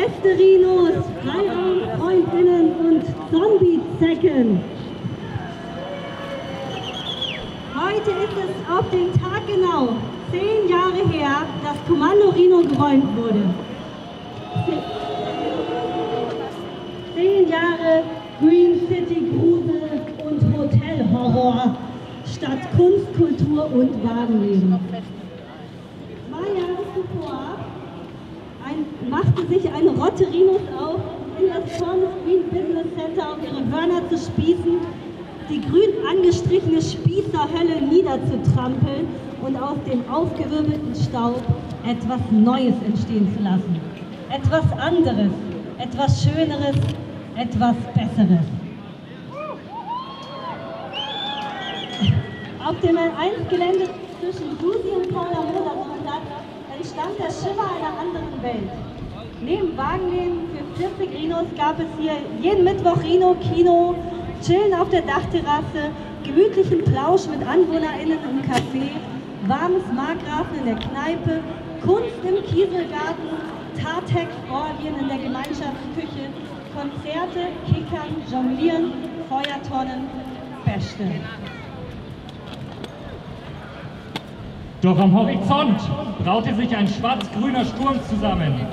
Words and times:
echte 0.00 0.28
Rhinos, 0.38 1.04
Freiraumfreundinnen 1.22 2.72
und 2.72 3.02
Zombie-Zecken. 3.30 4.60
Heute 7.74 8.10
ist 8.10 8.36
es 8.44 8.72
auf 8.72 8.88
den 8.90 9.12
Tag 9.20 9.46
genau 9.46 9.88
zehn 10.30 10.68
Jahre 10.68 11.06
her, 11.12 11.46
dass 11.62 11.76
Kommando 11.86 12.30
Rhino 12.30 12.62
geräumt 12.62 13.16
wurde. 13.16 13.42
Zehn 17.14 17.48
Jahre 17.48 18.02
Green 18.40 18.80
City 18.88 19.26
Grusel 19.30 20.00
und 20.24 20.56
Hotelhorror 20.56 21.76
statt 22.24 22.60
Kunst, 22.76 23.06
Kultur 23.18 23.66
und 23.72 24.04
Wagenleben. 24.04 25.19
Hörner 33.70 34.08
zu 34.08 34.18
spießen, 34.18 34.80
die 35.48 35.60
grün 35.60 35.92
angestrichene 36.08 36.82
Spießerhölle 36.82 37.80
niederzutrampeln 37.82 39.06
und 39.42 39.56
aus 39.56 39.76
dem 39.88 40.08
aufgewirbelten 40.10 40.94
Staub 40.94 41.42
etwas 41.86 42.20
Neues 42.30 42.74
entstehen 42.84 43.32
zu 43.36 43.42
lassen. 43.42 43.80
Etwas 44.30 44.64
anderes, 44.78 45.32
etwas 45.78 46.22
Schöneres, 46.22 46.76
etwas 47.36 47.76
Besseres. 47.94 48.46
Auf 52.64 52.78
dem 52.80 52.96
L1-Gelände 52.96 53.88
zwischen 54.20 54.58
Susi 54.60 54.90
und 54.94 55.12
Paula 55.12 55.42
Moderstadt 55.42 56.22
entstand 56.76 57.18
der 57.18 57.30
Schimmer 57.30 57.70
einer 57.76 57.98
anderen 57.98 58.42
Welt. 58.42 58.70
Neben 59.42 59.74
Wagenleben 59.74 60.50
für 60.52 60.82
40 60.82 61.18
Rinos 61.18 61.46
gab 61.56 61.80
es 61.80 61.86
hier 61.98 62.12
jeden 62.42 62.62
Mittwoch 62.62 63.02
Rino-Kino, 63.02 63.94
Chillen 64.42 64.74
auf 64.74 64.90
der 64.90 65.00
Dachterrasse, 65.00 65.88
gemütlichen 66.24 66.84
Plausch 66.84 67.26
mit 67.26 67.40
AnwohnerInnen 67.46 68.18
im 68.28 68.42
Café, 68.42 68.90
warmes 69.46 69.84
Markgrafen 69.94 70.58
in 70.58 70.66
der 70.66 70.74
Kneipe, 70.74 71.40
Kunst 71.80 72.20
im 72.22 72.44
Kieselgarten, 72.44 73.30
Tartex-Orgien 73.82 74.98
in 75.00 75.08
der 75.08 75.18
Gemeinschaftsküche, 75.18 76.28
Konzerte, 76.76 77.48
Kickern, 77.66 78.14
Jonglieren, 78.30 78.92
Feuertonnen, 79.30 80.06
Feste. 80.66 81.04
Doch 84.82 84.98
am 84.98 85.14
Horizont 85.14 85.80
braute 86.22 86.54
sich 86.54 86.76
ein 86.76 86.88
schwarz-grüner 86.88 87.64
Sturm 87.64 87.98
zusammen. 88.08 88.66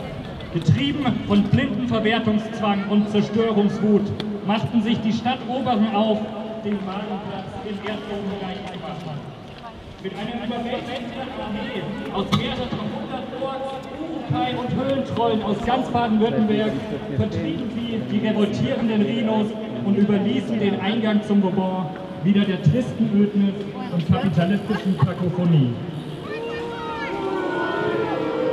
Getrieben 0.57 1.05
von 1.27 1.43
blinden 1.43 1.87
Verwertungszwang 1.87 2.85
und 2.89 3.11
Zerstörungswut 3.11 4.01
machten 4.47 4.81
sich 4.81 4.99
die 5.01 5.13
Stadtoberen 5.13 5.93
auf, 5.93 6.17
den 6.65 6.79
Wagenplatz 6.83 7.45
im 7.63 7.77
Erdbodenbereich 7.87 8.57
zu 8.65 8.79
machen. 8.79 9.19
Mit 10.01 10.13
einer 10.13 10.45
überwältigenden 10.45 11.29
Armee 11.37 12.11
aus 12.11 12.25
mehreren 12.31 12.89
hundert 12.97 13.27
Orks, 13.39 13.69
Urukai 14.01 14.57
und 14.57 14.69
Höhlentrollen 14.75 15.43
aus 15.43 15.57
ganz 15.63 15.89
Baden-Württemberg 15.89 16.71
vertrieben 17.17 17.71
sie 17.75 18.01
die 18.11 18.27
revoltierenden 18.27 19.01
Rhinos 19.03 19.47
und 19.85 19.95
überließen 19.95 20.59
den 20.59 20.79
Eingang 20.81 21.21
zum 21.21 21.39
Bourbon 21.39 21.85
wieder 22.23 22.43
der 22.45 22.63
tristen 22.63 23.11
Ödnis 23.13 23.53
und 23.93 24.11
kapitalistischen 24.11 24.97
Kakophonie. 24.97 25.75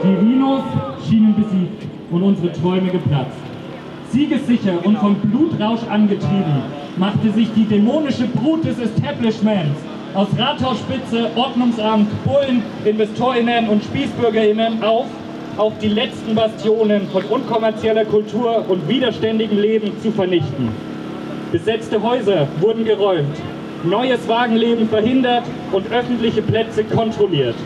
Die 0.03 0.15
Rhinos 0.15 0.65
schienen 1.09 1.35
besiegt 1.35 1.94
und 2.11 2.23
unsere 2.23 2.53
Träume 2.53 2.91
geplatzt. 2.91 3.39
Siegessicher 4.11 4.85
und 4.85 4.99
vom 4.99 5.17
Blutrausch 5.17 5.83
angetrieben, 5.91 6.63
machte 6.97 7.31
sich 7.31 7.49
die 7.57 7.65
dämonische 7.65 8.27
Brut 8.27 8.65
des 8.65 8.79
Establishments 8.79 9.81
aus 10.15 10.29
Rathausspitze, 10.39 11.29
Ordnungsamt, 11.35 12.09
Bullen, 12.25 12.63
InvestorInnen 12.85 13.69
und 13.69 13.83
SpießbürgerInnen 13.83 14.83
auf, 14.83 15.07
auch 15.57 15.73
die 15.81 15.89
letzten 15.89 16.35
Bastionen 16.35 17.09
von 17.09 17.25
unkommerzieller 17.25 18.05
Kultur 18.05 18.65
und 18.69 18.89
widerständigem 18.89 19.59
Leben 19.59 19.93
zu 20.01 20.13
vernichten. 20.13 20.69
Besetzte 21.51 22.03
Häuser 22.03 22.49
wurden 22.61 22.85
geräumt, 22.85 23.37
neues 23.85 24.27
Wagenleben 24.29 24.89
verhindert 24.89 25.45
und 25.73 25.91
öffentliche 25.93 26.43
Plätze 26.43 26.85
kontrolliert. 26.85 27.57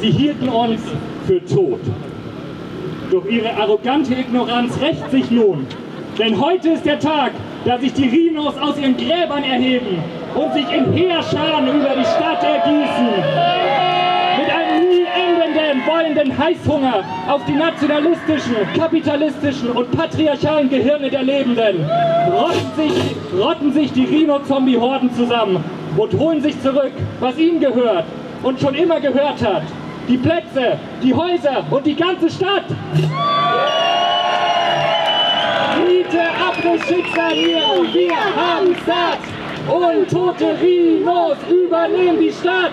Sie 0.00 0.10
hielten 0.10 0.48
uns 0.48 0.80
für 1.26 1.44
tot. 1.44 1.80
Doch 3.14 3.26
ihre 3.26 3.54
arrogante 3.56 4.12
Ignoranz 4.12 4.76
rächt 4.80 5.08
sich 5.12 5.30
nun. 5.30 5.68
Denn 6.18 6.40
heute 6.40 6.70
ist 6.70 6.84
der 6.84 6.98
Tag, 6.98 7.30
da 7.64 7.78
sich 7.78 7.92
die 7.92 8.08
Rhinos 8.08 8.58
aus 8.58 8.76
ihren 8.76 8.96
Gräbern 8.96 9.44
erheben 9.44 10.02
und 10.34 10.52
sich 10.52 10.66
in 10.72 10.92
Heerscharen 10.92 11.68
über 11.68 11.90
die 11.96 12.04
Stadt 12.04 12.42
ergießen. 12.42 13.06
Mit 14.36 14.50
einem 14.50 14.88
nie 14.88 15.04
endenden, 15.04 15.86
wollenden 15.86 16.36
Heißhunger 16.36 17.04
auf 17.28 17.44
die 17.46 17.52
nationalistischen, 17.52 18.56
kapitalistischen 18.76 19.70
und 19.70 19.92
patriarchalen 19.92 20.68
Gehirne 20.68 21.08
der 21.08 21.22
Lebenden 21.22 21.88
rotten 22.32 22.72
sich, 22.76 23.40
rotten 23.40 23.72
sich 23.72 23.92
die 23.92 24.06
Rhino-Zombie-Horden 24.06 25.14
zusammen 25.14 25.62
und 25.96 26.14
holen 26.14 26.40
sich 26.40 26.60
zurück, 26.62 26.92
was 27.20 27.38
ihnen 27.38 27.60
gehört 27.60 28.06
und 28.42 28.58
schon 28.58 28.74
immer 28.74 28.98
gehört 28.98 29.40
hat. 29.40 29.62
Die 30.06 30.18
Plätze, 30.18 30.78
die 31.02 31.14
Häuser 31.14 31.64
und 31.70 31.86
die 31.86 31.94
ganze 31.94 32.28
Stadt. 32.28 32.64
Miete, 35.86 36.20
Abriss, 36.46 36.86
Schicksalierung, 36.86 37.86
wir 37.92 38.16
haben 38.16 38.76
satt. 38.86 39.18
Und 39.66 40.10
tote 40.10 40.54
Rhinos 40.60 41.38
übernehmen 41.50 42.20
die 42.20 42.30
Stadt. 42.30 42.72